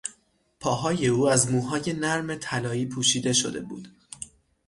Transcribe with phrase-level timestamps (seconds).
[0.59, 3.87] پاهای او از موهای نرم طلایی پوشیده شده بود.